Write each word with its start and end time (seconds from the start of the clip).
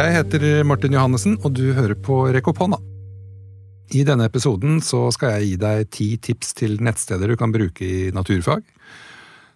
Jeg 0.00 0.14
heter 0.14 0.44
Martin 0.64 0.94
Johannessen, 0.96 1.34
og 1.44 1.52
du 1.52 1.74
hører 1.76 1.92
på 1.92 2.22
Rekk 2.32 2.46
opp 2.48 2.62
hånda. 2.62 2.78
I 3.92 4.00
denne 4.08 4.24
episoden 4.30 4.78
så 4.80 5.02
skal 5.12 5.34
jeg 5.34 5.48
gi 5.50 5.58
deg 5.60 5.90
ti 5.92 6.06
tips 6.24 6.54
til 6.56 6.78
nettsteder 6.80 7.28
du 7.28 7.36
kan 7.36 7.52
bruke 7.52 7.84
i 7.84 8.08
naturfag. 8.16 8.62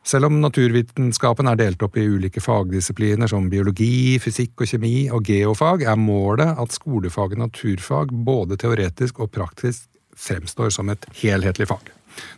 Selv 0.04 0.28
om 0.28 0.42
naturvitenskapen 0.42 1.48
er 1.48 1.56
delt 1.62 1.80
opp 1.86 1.96
i 1.96 2.04
ulike 2.04 2.44
fagdisipliner 2.44 3.30
som 3.30 3.48
biologi, 3.48 4.18
fysikk 4.20 4.66
og 4.66 4.68
kjemi 4.68 4.94
og 5.08 5.24
geofag, 5.24 5.86
er 5.88 5.96
målet 5.96 6.60
at 6.60 6.76
skolefaget 6.76 7.40
naturfag 7.40 8.12
både 8.12 8.60
teoretisk 8.60 9.24
og 9.24 9.32
praktisk 9.32 9.88
fremstår 10.12 10.74
som 10.76 10.92
et 10.92 11.08
helhetlig 11.22 11.70
fag. 11.72 11.88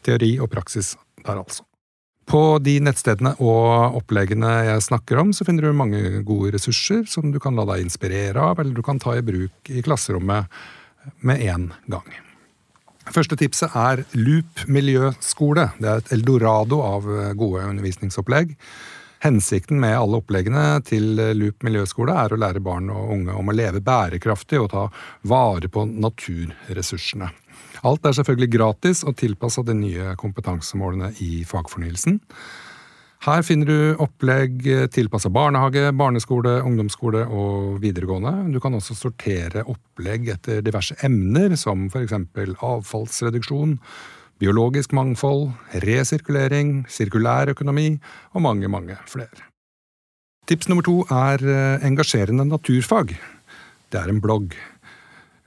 Teori 0.06 0.36
og 0.38 0.52
praksis 0.54 0.95
der, 1.24 1.41
altså. 1.41 1.66
På 2.26 2.58
de 2.58 2.80
nettstedene 2.82 3.36
og 3.38 4.00
oppleggene 4.00 4.50
jeg 4.66 4.82
snakker 4.88 5.20
om, 5.22 5.30
så 5.30 5.46
finner 5.46 5.68
du 5.68 5.78
mange 5.78 6.00
gode 6.26 6.56
ressurser 6.56 7.04
som 7.10 7.30
du 7.30 7.38
kan 7.42 7.54
la 7.54 7.66
deg 7.70 7.84
inspirere 7.86 8.42
av, 8.42 8.58
eller 8.58 8.74
du 8.74 8.82
kan 8.86 8.98
ta 9.02 9.14
i 9.14 9.22
bruk 9.22 9.70
i 9.70 9.82
klasserommet 9.86 10.50
med 11.22 11.44
en 11.46 11.70
gang. 11.86 12.08
Første 13.14 13.38
tipset 13.38 13.70
er 13.78 14.02
Loop 14.18 14.64
miljøskole. 14.66 15.68
Det 15.78 15.86
er 15.86 16.02
et 16.02 16.12
eldorado 16.16 16.80
av 16.82 17.06
gode 17.38 17.62
undervisningsopplegg. 17.70 18.56
Hensikten 19.22 19.78
med 19.80 19.94
alle 19.94 20.18
oppleggene 20.18 20.64
til 20.86 21.14
Loop 21.38 21.62
miljøskole 21.66 22.14
er 22.24 22.34
å 22.34 22.40
lære 22.42 22.62
barn 22.64 22.90
og 22.90 23.14
unge 23.14 23.38
om 23.38 23.48
å 23.48 23.54
leve 23.54 23.80
bærekraftig 23.86 24.58
og 24.60 24.72
ta 24.74 24.88
vare 25.30 25.70
på 25.70 25.86
naturressursene. 25.86 27.30
Alt 27.86 28.06
er 28.08 28.16
selvfølgelig 28.16 28.50
gratis 28.56 29.04
og 29.06 29.14
tilpassa 29.20 29.62
de 29.66 29.74
nye 29.78 30.14
kompetansemålene 30.18 31.12
i 31.22 31.44
fagfornyelsen. 31.47 32.19
Her 33.27 33.42
finner 33.47 33.69
du 33.70 34.02
opplegg 34.02 34.66
tilpassa 34.94 35.30
barnehage, 35.33 35.88
barneskole, 35.96 36.58
ungdomsskole 36.66 37.24
og 37.27 37.78
videregående. 37.83 38.52
Du 38.52 38.61
kan 38.62 38.74
også 38.77 38.96
sortere 38.98 39.64
opplegg 39.64 40.28
etter 40.34 40.61
diverse 40.66 40.98
emner, 41.06 41.55
som 41.58 41.86
f.eks. 41.88 42.14
avfallsreduksjon, 42.61 43.78
biologisk 44.42 44.92
mangfold, 44.94 45.48
resirkulering, 45.86 46.84
sirkulær 46.92 47.55
økonomi 47.55 47.94
og 48.34 48.44
mange, 48.44 48.68
mange 48.68 48.98
flere. 49.08 49.46
Tips 50.46 50.68
nummer 50.68 50.86
to 50.86 51.00
er 51.11 51.42
engasjerende 51.86 52.46
naturfag. 52.46 53.16
Det 53.91 54.02
er 54.02 54.12
en 54.12 54.22
blogg. 54.22 54.55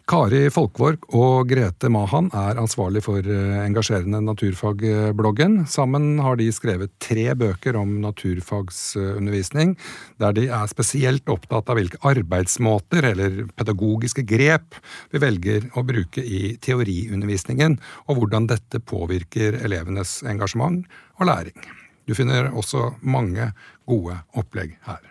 Kari 0.10 0.48
Folkvork 0.50 1.04
og 1.14 1.52
Grete 1.52 1.90
Mahan 1.94 2.32
er 2.34 2.58
ansvarlig 2.58 3.04
for 3.06 3.22
eh, 3.22 3.60
engasjerende 3.62 4.24
naturfagbloggen. 4.26 5.60
Sammen 5.70 6.18
har 6.26 6.40
de 6.40 6.48
skrevet 6.50 6.96
tre 7.04 7.28
bøker 7.38 7.78
om 7.78 8.00
naturfagsundervisning, 8.02 9.76
der 10.18 10.34
de 10.34 10.48
er 10.50 10.72
spesielt 10.72 11.30
opptatt 11.30 11.70
av 11.70 11.78
hvilke 11.78 12.02
arbeidsmåter 12.10 13.12
eller 13.12 13.38
pedagogiske 13.54 14.26
grep 14.26 14.80
vi 15.14 15.22
velger 15.22 15.70
å 15.78 15.86
bruke 15.86 16.26
i 16.26 16.56
teoriundervisningen, 16.58 17.78
og 18.10 18.18
hvordan 18.18 18.50
dette 18.50 18.82
påvirker 18.82 19.62
elevenes 19.62 20.24
engasjement 20.26 20.90
og 21.22 21.30
læring. 21.30 21.70
Du 22.10 22.18
finner 22.18 22.50
også 22.50 22.96
mange 23.06 23.52
gode 23.86 24.18
opplegg 24.34 24.74
her. 24.90 25.04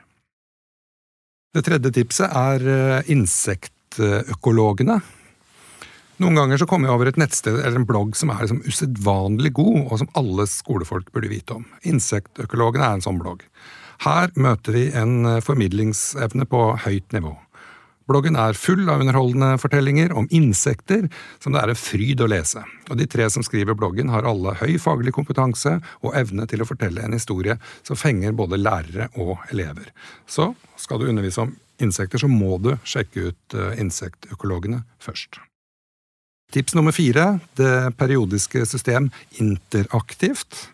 Det 1.54 1.68
tredje 1.70 1.94
tipset 2.02 2.34
er 2.34 2.72
eh, 2.74 3.12
insekt 3.14 3.76
nettøkologene. 3.88 5.00
Noen 6.18 6.34
ganger 6.34 6.58
så 6.58 6.66
kommer 6.66 6.88
jeg 6.88 6.96
over 6.96 7.08
et 7.08 7.18
nettsted 7.20 7.60
eller 7.60 7.78
en 7.78 7.86
blogg 7.86 8.16
som 8.18 8.32
er 8.34 8.42
liksom 8.42 8.64
usedvanlig 8.66 9.52
god, 9.54 9.84
og 9.86 9.98
som 10.00 10.08
alle 10.18 10.48
skolefolk 10.50 11.12
burde 11.14 11.30
vite 11.30 11.54
om. 11.54 11.66
Insektøkologene 11.86 12.84
er 12.84 12.96
en 12.98 13.04
sånn 13.04 13.20
blogg. 13.20 13.44
Her 14.02 14.32
møter 14.38 14.74
vi 14.74 14.88
en 14.94 15.38
formidlingsevne 15.42 16.46
på 16.50 16.64
høyt 16.84 17.14
nivå. 17.14 17.36
Bloggen 18.08 18.38
er 18.40 18.56
full 18.56 18.86
av 18.88 19.02
underholdende 19.02 19.58
fortellinger 19.60 20.14
om 20.16 20.26
insekter 20.32 21.10
som 21.42 21.52
det 21.52 21.60
er 21.60 21.74
en 21.74 21.78
fryd 21.78 22.22
å 22.24 22.28
lese, 22.30 22.62
og 22.88 22.96
de 22.96 23.04
tre 23.06 23.26
som 23.30 23.44
skriver 23.44 23.76
bloggen 23.76 24.08
har 24.08 24.26
alle 24.26 24.54
høy 24.62 24.78
faglig 24.80 25.12
kompetanse 25.12 25.74
og 26.00 26.16
evne 26.16 26.48
til 26.48 26.64
å 26.64 26.68
fortelle 26.70 27.04
en 27.04 27.14
historie 27.14 27.58
som 27.84 28.00
fenger 28.00 28.32
både 28.38 28.58
lærere 28.62 29.10
og 29.20 29.36
elever. 29.52 29.92
Så 30.24 30.54
skal 30.80 31.02
du 31.02 31.10
undervise 31.12 31.44
om 31.44 31.52
insekter, 31.82 32.20
så 32.22 32.30
må 32.30 32.58
du 32.62 32.72
sjekke 32.86 33.30
ut 33.30 33.56
eh, 33.56 33.76
insektøkologene 33.82 34.82
først. 35.02 35.40
Tips 36.54 36.74
nummer 36.78 36.94
fire 36.96 37.34
det 37.60 37.92
periodiske 38.00 38.64
system 38.68 39.10
interaktivt. 39.42 40.70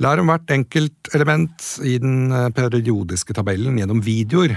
Lær 0.00 0.22
om 0.22 0.30
hvert 0.32 0.50
enkelt 0.50 1.12
element 1.14 1.66
i 1.86 1.98
den 2.02 2.32
eh, 2.32 2.50
periodiske 2.56 3.36
tabellen 3.36 3.78
gjennom 3.78 4.02
videoer. 4.04 4.56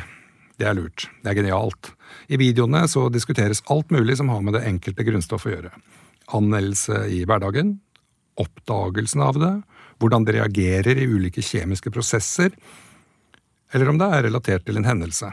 Det 0.57 0.69
er 0.69 0.77
lurt. 0.77 1.07
Det 1.21 1.31
er 1.31 1.39
genialt. 1.41 1.91
I 2.29 2.39
videoene 2.39 2.85
så 2.89 3.09
diskuteres 3.11 3.63
alt 3.73 3.91
mulig 3.93 4.17
som 4.19 4.29
har 4.31 4.41
med 4.45 4.57
det 4.57 4.65
enkelte 4.69 5.05
grunnstoffet 5.05 5.51
å 5.51 5.55
gjøre. 5.57 5.73
Anvendelse 6.33 7.03
i 7.11 7.23
hverdagen, 7.27 7.75
oppdagelsen 8.39 9.21
av 9.25 9.37
det, 9.41 9.53
hvordan 10.01 10.25
det 10.25 10.37
reagerer 10.37 10.99
i 10.99 11.07
ulike 11.09 11.43
kjemiske 11.45 11.91
prosesser, 11.93 12.53
eller 13.73 13.89
om 13.89 13.99
det 13.99 14.09
er 14.09 14.25
relatert 14.27 14.65
til 14.67 14.79
en 14.79 14.87
hendelse. 14.87 15.31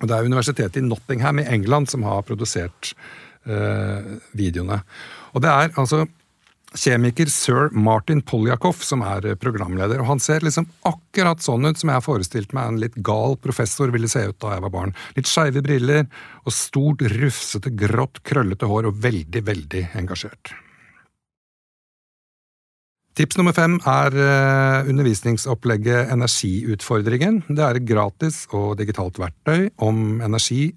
Og 0.00 0.08
Det 0.08 0.16
er 0.16 0.28
universitetet 0.28 0.80
i 0.80 0.84
Nottingham 0.84 1.40
i 1.40 1.48
England 1.48 1.88
som 1.88 2.04
har 2.04 2.24
produsert 2.26 2.92
uh, 3.48 4.16
videoene. 4.36 4.82
Og 5.32 5.44
det 5.44 5.52
er 5.52 5.72
altså 5.80 6.04
kjemiker 6.76 7.30
sir 7.32 7.70
Martin 7.72 8.20
Poljakov 8.20 8.82
som 8.84 9.00
er 9.06 9.30
programleder. 9.40 10.00
og 10.02 10.10
Han 10.10 10.20
ser 10.20 10.44
liksom 10.44 10.68
akkurat 10.84 11.40
sånn 11.40 11.64
ut 11.64 11.80
som 11.80 11.88
jeg 11.88 11.96
har 11.96 12.04
forestilt 12.04 12.52
meg 12.56 12.68
en 12.68 12.82
litt 12.82 12.98
gal 13.06 13.38
professor 13.40 13.92
ville 13.94 14.10
se 14.10 14.26
ut 14.28 14.38
da 14.42 14.56
jeg 14.56 14.66
var 14.66 14.74
barn. 14.74 14.94
Litt 15.16 15.30
skeive 15.30 15.64
briller 15.64 16.04
og 16.44 16.52
stort, 16.52 17.06
rufsete, 17.16 17.72
grått, 17.72 18.20
krøllete 18.26 18.68
hår 18.68 18.90
og 18.90 19.02
veldig, 19.06 19.44
veldig 19.46 19.88
engasjert. 19.96 20.52
Tips 23.16 23.38
nummer 23.38 23.54
fem 23.56 23.78
er 23.88 24.12
eh, 24.20 24.88
undervisningsopplegget 24.90 26.10
Energiutfordringen. 26.12 27.38
Det 27.48 27.62
er 27.64 27.78
et 27.78 27.86
gratis 27.88 28.42
og 28.52 28.74
digitalt 28.76 29.16
verktøy 29.16 29.70
om 29.80 30.20
energi 30.20 30.74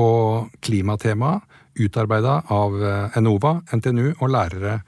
og 0.00 0.48
klimatema 0.64 1.34
utarbeida 1.76 2.38
av 2.56 2.78
eh, 2.80 3.18
Enova, 3.20 3.58
NTNU 3.76 4.06
og 4.14 4.32
lærere, 4.32 4.78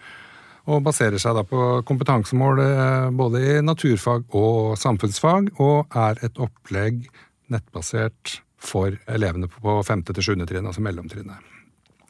og 0.73 0.81
baserer 0.87 1.21
seg 1.21 1.37
da 1.37 1.45
på 1.45 1.67
kompetansemål 1.89 2.65
eh, 2.65 3.11
både 3.21 3.45
i 3.45 3.61
naturfag 3.61 4.25
og 4.33 4.73
samfunnsfag, 4.81 5.53
og 5.61 5.93
er 5.93 6.25
et 6.25 6.41
opplegg 6.41 7.05
nettbasert 7.53 8.39
for 8.57 8.97
elevene 9.05 9.53
på 9.53 9.77
femte 9.85 10.17
til 10.17 10.33
7. 10.33 10.49
trinn, 10.49 10.73
altså 10.73 10.89
mellomtrinnet. 10.89 11.53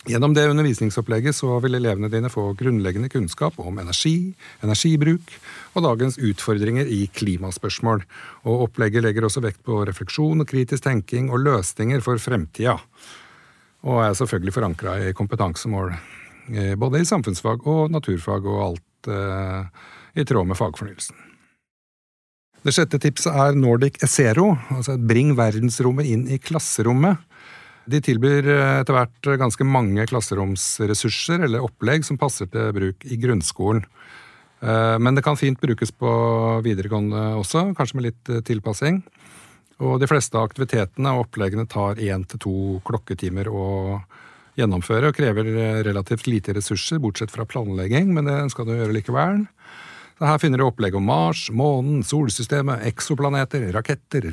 Gjennom 0.07 0.31
det 0.35 0.47
undervisningsopplegget 0.47 1.35
så 1.35 1.57
vil 1.65 1.75
elevene 1.75 2.11
dine 2.13 2.31
få 2.31 2.53
grunnleggende 2.57 3.11
kunnskap 3.11 3.57
om 3.59 3.81
energi, 3.83 4.31
energibruk 4.63 5.33
og 5.75 5.83
dagens 5.85 6.21
utfordringer 6.23 6.87
i 6.87 7.01
klimaspørsmål. 7.11 8.05
Og 8.47 8.69
opplegget 8.69 9.03
legger 9.03 9.27
også 9.27 9.43
vekt 9.43 9.65
på 9.67 9.83
refleksjon 9.89 10.45
og 10.45 10.49
kritisk 10.49 10.87
tenking 10.87 11.33
og 11.35 11.43
løsninger 11.43 12.05
for 12.05 12.23
fremtida. 12.23 12.79
Og 13.89 14.05
er 14.05 14.15
selvfølgelig 14.19 14.55
forankra 14.55 14.97
i 15.03 15.15
kompetansemål, 15.19 15.93
eh, 16.55 16.75
både 16.79 17.03
i 17.03 17.09
samfunnsfag 17.09 17.67
og 17.67 17.91
naturfag 17.91 18.47
og 18.47 18.63
alt 18.69 19.11
eh, 19.11 19.67
i 20.15 20.25
tråd 20.25 20.47
med 20.47 20.59
fagfornyelsen. 20.59 21.25
Det 22.63 22.75
sjette 22.75 22.99
tipset 23.03 23.35
er 23.35 23.55
Nordic 23.55 24.01
Essero, 24.03 24.51
altså 24.75 24.97
bring 24.99 25.37
verdensrommet 25.39 26.07
inn 26.11 26.27
i 26.31 26.41
klasserommet. 26.43 27.19
De 27.89 28.01
tilbyr 28.05 28.49
eh, 28.53 28.75
etter 28.83 28.97
hvert 28.97 29.29
ganske 29.41 29.65
mange 29.65 30.05
klasseromsressurser 30.11 31.47
eller 31.47 31.65
opplegg 31.65 32.05
som 32.05 32.21
passer 32.21 32.51
til 32.53 32.73
bruk 32.77 33.07
i 33.09 33.17
grunnskolen. 33.21 33.85
Eh, 34.61 34.97
men 35.01 35.17
det 35.17 35.25
kan 35.25 35.39
fint 35.41 35.61
brukes 35.61 35.95
på 35.95 36.11
videregående 36.67 37.31
også, 37.41 37.71
kanskje 37.79 37.99
med 37.99 38.09
litt 38.11 38.33
eh, 38.33 38.45
tilpassing. 38.45 39.01
Og 39.79 40.01
de 40.03 40.09
fleste 40.11 40.37
av 40.37 40.49
aktivitetene 40.49 41.15
og 41.15 41.29
oppleggene 41.29 41.69
tar 41.71 42.01
én 42.03 42.27
til 42.29 42.43
to 42.43 42.57
klokketimer 42.89 43.49
å 43.49 43.67
gjennomføre, 44.59 45.13
og 45.13 45.15
krever 45.15 45.53
relativt 45.87 46.27
lite 46.27 46.57
ressurser, 46.57 46.99
bortsett 46.99 47.31
fra 47.31 47.47
planlegging, 47.47 48.11
men 48.17 48.27
det 48.27 48.41
skal 48.51 48.67
du 48.67 48.75
gjøre 48.75 48.97
likevel. 48.97 49.45
Så 50.19 50.27
her 50.27 50.41
finner 50.43 50.59
du 50.59 50.67
opplegg 50.67 50.97
om 50.99 51.07
Mars, 51.07 51.45
månen, 51.55 52.03
solsystemet, 52.03 52.83
eksoplaneter, 52.91 53.69
raketter, 53.77 54.27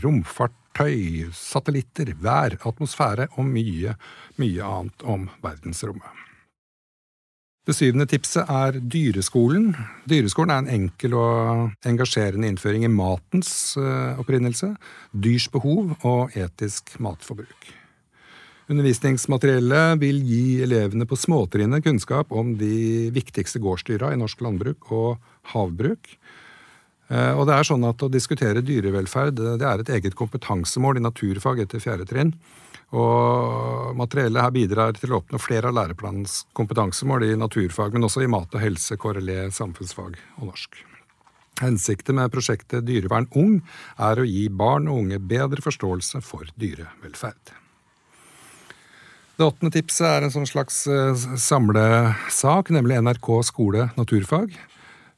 romfartøy, 0.76 1.32
satellitter, 1.32 2.14
vær, 2.20 2.58
atmosfære 2.66 3.30
og 3.38 3.46
mye, 3.46 3.96
mye 4.38 4.62
annet 4.64 5.04
om 5.04 5.30
verdensrommet. 5.42 6.12
Det 7.66 7.74
syvende 7.74 8.06
tipset 8.06 8.46
er 8.48 8.78
Dyreskolen. 8.78 9.74
Dyreskolen 10.06 10.52
er 10.52 10.60
en 10.60 10.70
enkel 10.70 11.16
og 11.16 11.72
engasjerende 11.84 12.48
innføring 12.48 12.84
i 12.86 12.92
matens 12.92 13.76
eh, 13.78 14.20
opprinnelse, 14.20 14.76
dyrs 15.12 15.48
behov 15.50 15.96
og 16.04 16.36
etisk 16.36 17.00
matforbruk. 17.00 17.72
Undervisningsmateriellet 18.70 20.00
vil 20.02 20.22
gi 20.26 20.62
elevene 20.62 21.06
på 21.06 21.18
småtrinnet 21.18 21.84
kunnskap 21.86 22.32
om 22.32 22.54
de 22.58 23.10
viktigste 23.14 23.60
gårdsdyra 23.62 24.14
i 24.14 24.20
norsk 24.20 24.42
landbruk 24.46 24.92
og 24.92 25.18
havbruk. 25.54 26.18
Eh, 27.08 27.34
og 27.38 27.46
det 27.46 27.56
er 27.56 27.68
sånn 27.68 27.86
at 27.86 28.02
Å 28.02 28.10
diskutere 28.10 28.64
dyrevelferd 28.66 29.38
det 29.38 29.66
er 29.66 29.84
et 29.84 29.92
eget 30.00 30.16
kompetansemål 30.18 30.98
i 30.98 31.06
naturfag 31.06 31.62
etter 31.66 31.84
fjerde 31.84 32.08
trinn. 32.10 32.34
Og 32.96 33.94
Materiellet 33.98 34.46
her 34.46 34.54
bidrar 34.54 34.98
til 34.98 35.14
å 35.14 35.20
oppnå 35.22 35.40
flere 35.42 35.70
av 35.70 35.78
læreplanens 35.78 36.44
kompetansemål 36.58 37.28
i 37.28 37.38
naturfag, 37.40 37.94
men 37.94 38.06
også 38.08 38.24
i 38.24 38.30
mat 38.32 38.54
og 38.54 38.62
helse, 38.62 38.98
KRLE, 39.02 39.50
samfunnsfag 39.54 40.18
og 40.40 40.50
norsk. 40.52 40.78
Hensikten 41.62 42.18
med 42.20 42.34
prosjektet 42.34 42.84
Dyrevern 42.84 43.30
ung 43.40 43.62
er 43.96 44.20
å 44.20 44.28
gi 44.28 44.48
barn 44.52 44.90
og 44.92 45.06
unge 45.06 45.22
bedre 45.24 45.64
forståelse 45.64 46.20
for 46.26 46.50
dyrevelferd. 46.60 47.54
Det 49.36 49.44
åttende 49.44 49.72
tipset 49.76 50.08
er 50.08 50.24
en 50.24 50.32
sånn 50.32 50.48
slags 50.48 50.86
eh, 50.88 51.26
samlesak, 51.40 52.72
nemlig 52.72 53.02
NRK 53.04 53.32
skole 53.44 53.90
naturfag. 53.98 54.54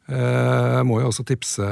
Jeg 0.07 0.79
eh, 0.79 0.85
må 0.87 1.01
jo 1.01 1.09
også 1.09 1.25
tipse 1.27 1.65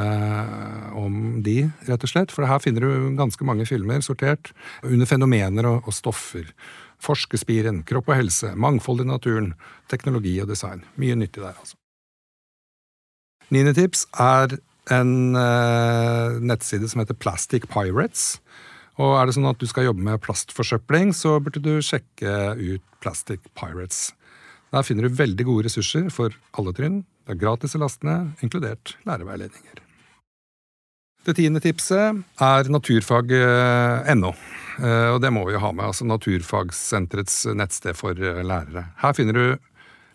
om 1.00 1.40
de, 1.44 1.70
rett 1.88 2.04
og 2.04 2.12
slett. 2.12 2.34
For 2.36 2.48
her 2.50 2.60
finner 2.60 2.84
du 2.84 3.16
ganske 3.16 3.48
mange 3.48 3.68
filmer 3.70 4.04
sortert 4.04 4.52
under 4.84 5.08
fenomener 5.08 5.70
og, 5.70 5.88
og 5.88 5.96
stoffer. 5.96 6.50
Forskerspiren, 7.06 7.84
kropp 7.88 8.12
og 8.12 8.20
helse, 8.20 8.52
mangfold 8.60 9.06
i 9.06 9.08
naturen, 9.08 9.54
teknologi 9.92 10.36
og 10.44 10.52
design. 10.52 10.84
Mye 11.00 11.16
nyttig 11.20 11.46
der, 11.46 11.56
altså. 11.56 11.80
Niende 13.54 13.76
tips 13.78 14.04
er 14.20 14.58
en 14.92 15.38
eh, 15.38 16.38
nettside 16.44 16.90
som 16.92 17.06
heter 17.06 17.18
Plastic 17.18 17.70
Pirates. 17.72 18.42
Og 19.00 19.16
er 19.16 19.28
det 19.28 19.36
sånn 19.38 19.48
at 19.48 19.60
du 19.60 19.68
skal 19.70 19.90
jobbe 19.90 20.04
med 20.04 20.22
plastforsøpling, 20.24 21.12
så 21.16 21.38
burde 21.44 21.64
du 21.64 21.80
sjekke 21.84 22.56
ut 22.60 22.84
Plastic 23.04 23.48
Pirates. 23.56 24.10
Der 24.76 24.84
finner 24.84 25.08
du 25.08 25.16
veldig 25.16 25.48
gode 25.48 25.70
ressurser 25.70 26.10
for 26.12 26.36
alle 26.58 26.76
trinn. 26.76 27.04
Det 27.26 27.34
er 27.34 27.42
gratis 27.42 27.74
å 27.74 27.82
laste 27.82 28.06
ned, 28.06 28.36
inkludert 28.46 28.94
læreveiledninger. 29.10 29.82
Det 31.26 31.34
tiende 31.40 31.58
tipset 31.58 32.20
er 32.46 32.68
naturfag.no. 32.70 34.30
Eh, 34.78 35.08
og 35.10 35.22
det 35.24 35.32
må 35.34 35.46
vi 35.48 35.56
jo 35.56 35.62
ha 35.64 35.72
med. 35.74 35.88
altså 35.88 36.06
Naturfagsenterets 36.06 37.48
nettsted 37.58 37.98
for 37.98 38.14
eh, 38.14 38.44
lærere. 38.46 38.92
Her 39.02 39.16
finner 39.18 39.34
du 39.34 39.72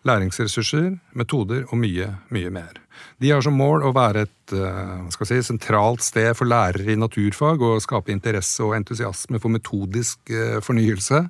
læringsressurser, 0.06 0.92
metoder 1.18 1.66
og 1.66 1.80
mye, 1.82 2.12
mye 2.30 2.52
mer. 2.54 2.78
De 3.18 3.32
har 3.34 3.42
som 3.42 3.58
mål 3.58 3.88
å 3.88 3.92
være 3.96 4.22
et 4.28 4.54
eh, 4.54 5.18
si, 5.26 5.40
sentralt 5.50 6.06
sted 6.06 6.30
for 6.38 6.46
lærere 6.46 6.94
i 6.94 7.00
naturfag 7.00 7.58
og 7.58 7.82
skape 7.82 8.14
interesse 8.14 8.62
og 8.62 8.76
entusiasme 8.78 9.42
for 9.42 9.50
metodisk 9.50 10.30
fornyelse, 10.62 11.24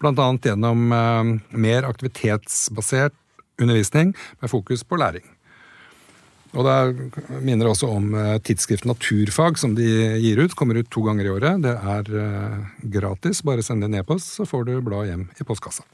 bl.a. 0.00 0.32
gjennom 0.48 0.88
mer 0.88 1.90
aktivitetsbasert 1.92 3.20
undervisning 3.60 4.14
med 4.40 4.50
fokus 4.52 4.84
på 4.84 4.96
læring. 5.00 5.24
Og 6.56 6.64
det 6.64 6.76
minner 7.44 7.68
også 7.68 7.84
om 7.92 8.14
tidsskriftet 8.46 8.88
Naturfag, 8.88 9.58
som 9.60 9.74
de 9.76 9.84
gir 10.22 10.38
ut. 10.40 10.54
Kommer 10.56 10.78
ut 10.80 10.88
to 10.88 11.02
ganger 11.04 11.26
i 11.26 11.32
året. 11.34 11.60
Det 11.66 11.74
er 11.76 12.02
gratis. 12.96 13.44
Bare 13.44 13.60
send 13.66 13.84
det 13.84 13.92
ned 13.92 14.04
på 14.08 14.16
oss, 14.16 14.24
så 14.38 14.42
får 14.48 14.60
du 14.64 14.72
bladet 14.80 15.10
hjem 15.10 15.24
i 15.36 15.44
postkassa. 15.44 15.84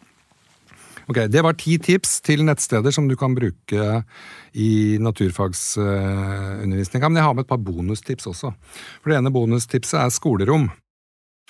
Ok, 1.10 1.18
Det 1.26 1.42
var 1.42 1.58
ti 1.58 1.82
tips 1.82 2.20
til 2.22 2.46
nettsteder 2.46 2.94
som 2.94 3.08
du 3.08 3.16
kan 3.18 3.34
bruke 3.34 4.04
i 4.54 4.98
naturfagsundervisninga. 5.02 7.08
Men 7.08 7.18
jeg 7.18 7.26
har 7.26 7.34
med 7.34 7.44
et 7.44 7.50
par 7.50 7.58
bonustips 7.58 8.26
også. 8.30 8.54
For 9.02 9.10
Det 9.10 9.18
ene 9.18 9.34
bonustipset 9.34 9.98
er 9.98 10.10
skolerom. 10.14 10.70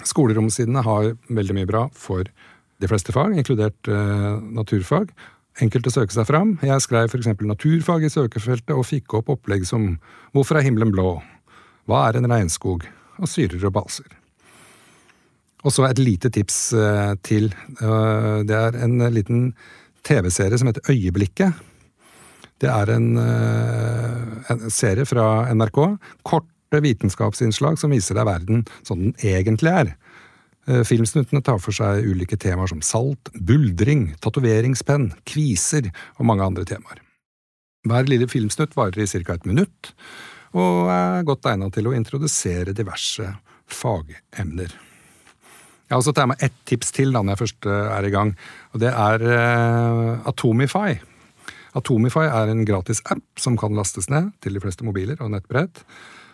Skoleromsidene 0.02 0.82
har 0.82 1.12
veldig 1.28 1.54
mye 1.54 1.66
bra 1.68 1.88
for 1.92 2.24
de 2.24 2.88
fleste 2.88 3.12
fag, 3.12 3.36
inkludert 3.36 3.86
naturfag. 3.86 5.12
Enkelt 5.60 5.86
å 5.86 5.92
søke 5.92 6.14
seg 6.14 6.24
fram. 6.28 6.54
Jeg 6.64 6.80
skrev 6.84 7.10
f.eks. 7.10 7.28
naturfag 7.44 8.06
i 8.06 8.12
søkefeltet 8.12 8.72
og 8.72 8.86
fikk 8.88 9.18
opp 9.18 9.28
opplegg 9.34 9.66
som 9.68 9.98
Hvorfor 10.32 10.58
er 10.58 10.64
himmelen 10.64 10.94
blå? 10.94 11.18
Hva 11.90 12.06
er 12.08 12.18
en 12.18 12.30
regnskog? 12.30 12.86
Og 13.20 13.28
syrer 13.28 13.68
og 13.68 13.74
baser. 13.76 14.08
Og 15.62 15.74
så 15.74 15.84
et 15.86 16.00
lite 16.00 16.30
tips 16.32 16.72
eh, 16.74 17.12
til. 17.22 17.52
Eh, 17.76 18.38
det 18.48 18.56
er 18.56 18.78
en 18.82 18.96
liten 19.14 19.52
TV-serie 20.06 20.58
som 20.58 20.70
heter 20.70 20.88
Øyeblikket. 20.90 21.60
Det 22.62 22.70
er 22.70 22.90
en, 22.94 23.12
eh, 23.18 24.50
en, 24.50 24.70
serie 24.70 25.06
fra 25.06 25.52
NRK. 25.54 25.78
Korte 26.26 26.82
vitenskapsinnslag 26.82 27.78
som 27.78 27.94
viser 27.94 28.18
deg 28.18 28.26
verden 28.26 28.64
som 28.86 28.98
den 29.02 29.14
egentlig 29.22 29.70
er. 29.70 29.94
Filmsnuttene 30.62 31.42
tar 31.42 31.58
for 31.58 31.74
seg 31.74 32.04
ulike 32.06 32.36
temaer 32.38 32.70
som 32.70 32.82
salt, 32.86 33.32
buldring, 33.34 34.12
tatoveringspenn, 34.22 35.08
kviser 35.26 35.88
og 36.18 36.28
mange 36.28 36.46
andre 36.46 36.66
temaer. 36.68 37.00
Hver 37.88 38.06
lille 38.06 38.28
filmsnutt 38.30 38.76
varer 38.78 39.02
i 39.02 39.08
ca. 39.10 39.34
et 39.34 39.48
minutt, 39.48 39.90
og 40.54 40.90
er 40.92 41.26
godt 41.26 41.48
egnet 41.50 41.74
til 41.74 41.88
å 41.90 41.94
introdusere 41.96 42.76
diverse 42.76 43.26
fagemner. 43.66 44.70
Jeg 45.92 45.96
har 45.96 46.00
også 46.00 46.14
tatt 46.16 46.30
med 46.30 46.40
ett 46.44 46.54
tips 46.68 46.94
til 46.96 47.10
da 47.12 47.20
når 47.20 47.34
jeg 47.34 47.42
først 47.42 47.66
eh, 47.68 47.88
er 47.98 48.06
i 48.08 48.12
gang. 48.14 48.30
og 48.72 48.80
Det 48.80 48.88
er 48.88 49.24
uh, 49.28 50.28
Atomify. 50.30 50.94
Atomify 51.76 52.24
er 52.30 52.52
en 52.52 52.64
gratis 52.68 53.02
app 53.12 53.40
som 53.40 53.58
kan 53.60 53.76
lastes 53.76 54.08
ned 54.12 54.30
til 54.40 54.56
de 54.56 54.62
fleste 54.62 54.86
mobiler 54.86 55.20
og 55.20 55.34
nettbrett. 55.34 55.82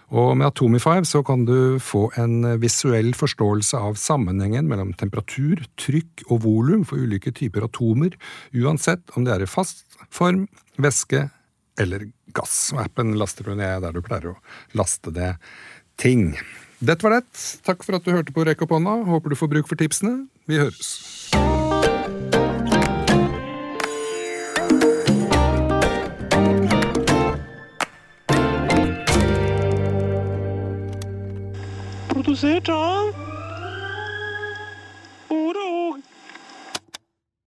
Og 0.09 0.37
med 0.41 0.49
Atomify 0.49 1.03
så 1.05 1.21
kan 1.27 1.45
du 1.45 1.77
få 1.83 2.07
en 2.21 2.41
visuell 2.63 3.11
forståelse 3.17 3.81
av 3.91 3.99
sammenhengen 4.01 4.69
mellom 4.71 4.95
temperatur, 4.97 5.61
trykk 5.81 6.25
og 6.31 6.45
volum 6.47 6.87
for 6.89 7.01
ulike 7.01 7.33
typer 7.37 7.67
atomer, 7.69 8.17
uansett 8.57 9.13
om 9.17 9.27
det 9.27 9.35
er 9.35 9.45
i 9.45 9.51
fast 9.51 9.85
form, 10.09 10.47
væske 10.81 11.27
eller 11.79 12.09
gass. 12.37 12.71
Og 12.73 12.87
appen 12.87 13.17
laster 13.21 13.51
du 13.51 13.55
ned 13.59 13.85
der 13.85 13.93
du 13.93 14.01
pleier 14.05 14.33
å 14.33 14.39
laste 14.79 15.13
det 15.15 15.35
ting. 16.01 16.33
Dette 16.79 17.05
var 17.05 17.19
det. 17.19 17.45
Takk 17.67 17.85
for 17.85 17.99
at 17.99 18.07
du 18.07 18.15
hørte 18.15 18.35
på 18.35 18.47
Rekk 18.47 18.65
opp 18.65 18.77
hånda. 18.77 19.01
Håper 19.09 19.35
du 19.35 19.39
får 19.39 19.53
bruk 19.57 19.71
for 19.71 19.81
tipsene. 19.81 20.29
Vi 20.49 20.61
høres. 20.63 20.95
Produsert 32.39 32.69
av 32.69 33.28